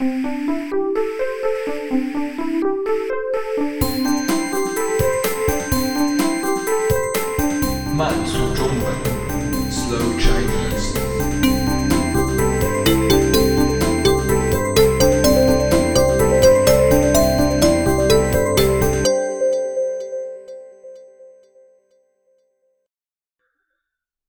[0.00, 0.06] 慢
[8.24, 8.86] 速中文
[9.68, 10.94] ，Slow Chinese。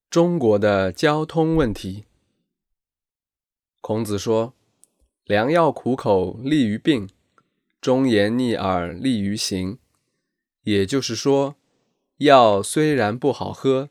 [0.10, 2.06] 中国的交通问题。
[3.82, 4.56] 孔子说
[5.30, 7.08] ：“良药苦口利于病，
[7.80, 9.78] 忠言逆耳利于行。”
[10.66, 11.56] 也就是说，
[12.18, 13.90] 药虽然不好喝，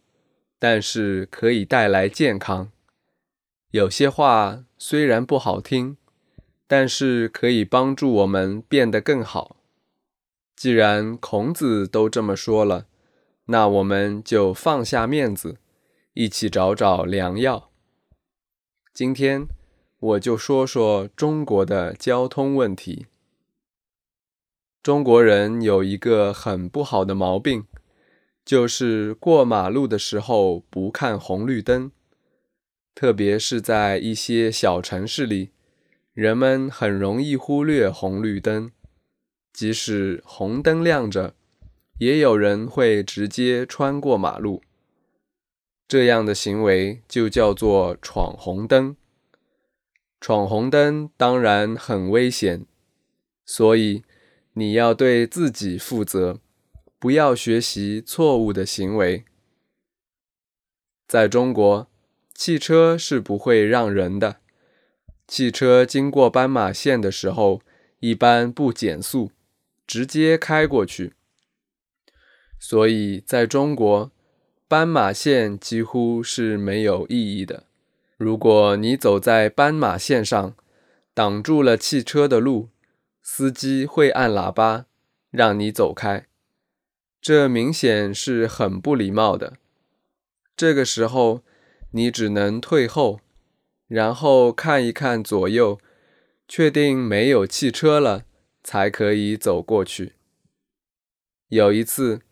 [0.59, 2.73] 但是可以带来健康；
[3.71, 5.97] 有些话虽然不好听，
[6.67, 9.59] 但是可以帮助我们变得更好。
[10.57, 12.87] 既然孔子都这么说了，
[13.45, 15.59] 那我们就放下面子。
[16.15, 17.71] 一起找找良药。
[18.93, 19.47] 今天
[20.01, 23.07] 我就说说中国的交通问题。
[24.81, 27.67] 中国人有一个很不好的毛病，
[28.45, 31.91] 就是过马路的时候不看红绿灯。
[32.95, 35.51] 特别是在一些小城市里，
[36.15, 38.71] 人们很容易忽略红绿灯，
[39.53, 41.35] 即使红灯亮着，
[41.99, 44.63] 也有人会直接穿过马路。
[45.89, 48.97] 这样的行为就叫做闯红灯。
[50.21, 52.67] 闯红灯当然很危险，
[53.45, 54.03] 所以
[54.55, 56.41] 你要对自己负责，
[56.99, 59.25] 不要学习错误的行为。
[61.07, 61.89] 在中国，
[62.35, 64.41] 汽车是不会让人的。
[65.27, 67.63] 汽车经过斑马线的时候，
[68.01, 69.33] 一般不减速，
[69.87, 71.15] 直接开过去。
[72.59, 74.11] 所以，在中国。
[74.71, 77.65] 斑马线几乎是没有意义的。
[78.19, 80.57] 如果你走在斑马线上，
[81.15, 82.69] 挡住了汽车的路，
[83.23, 84.87] 司机会按喇叭
[85.31, 86.27] 让你走开，
[87.21, 89.59] 这明显是很不礼貌的。
[90.57, 91.43] 这个时候，
[91.93, 93.21] 你只能退后，
[93.87, 95.79] 然后看一看左右，
[96.49, 98.25] 确定没有汽车了，
[98.65, 100.15] 才可以走过去。
[101.51, 102.23] 有一次，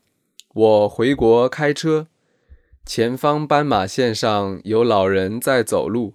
[0.53, 2.09] 我回国开车。
[2.87, 6.15] 前方斑马线上有老人在走路，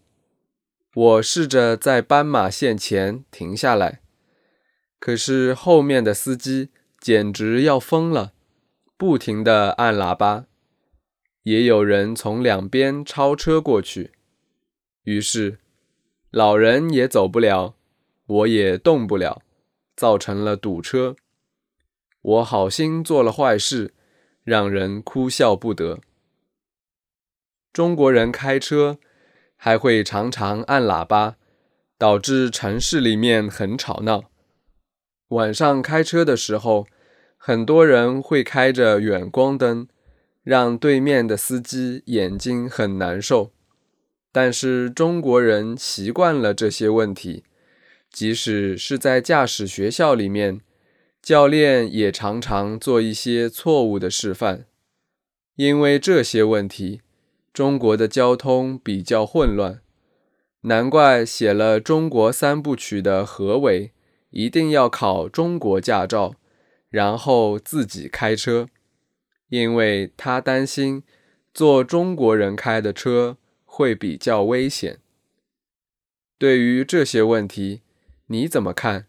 [0.95, 3.99] 我试着在斑马线前停下来，
[4.97, 8.31] 可是后面的司机简直要疯了，
[8.95, 10.45] 不停地按喇叭，
[11.43, 14.11] 也有人从两边超车过去，
[15.03, 15.59] 于是
[16.29, 17.75] 老人也走不了，
[18.25, 19.41] 我也动不了，
[19.97, 21.17] 造成了堵车。
[22.21, 23.93] 我好心做了坏事，
[24.45, 25.99] 让人哭笑不得。
[27.73, 28.99] 中国人开车
[29.55, 31.37] 还会常常按喇叭，
[31.97, 34.23] 导致城市里面很吵闹。
[35.29, 36.85] 晚上开车的时候，
[37.37, 39.87] 很多人会开着远光灯，
[40.43, 43.53] 让对面的司机眼睛很难受。
[44.33, 47.45] 但是中国人习惯了这些问题，
[48.11, 50.59] 即使是在驾驶学校里面，
[51.21, 54.65] 教练也常常做一些错误的示范，
[55.55, 56.99] 因为这些问题。
[57.53, 59.81] 中国的交通比较混乱，
[60.61, 63.91] 难怪写了《中国三部曲》的何伟
[64.29, 66.35] 一定要考中国驾照，
[66.89, 68.67] 然后自己开车，
[69.49, 71.03] 因为他担心
[71.53, 74.99] 坐中国人开的车会比较危险。
[76.37, 77.81] 对于这些问题，
[78.27, 79.07] 你怎么看？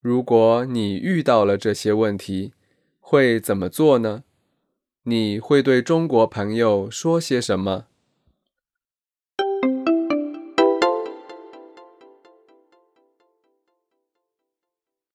[0.00, 2.52] 如果你遇到了这些问题，
[2.98, 4.24] 会怎么做呢？
[5.10, 7.86] 你会对中国朋友说些什么？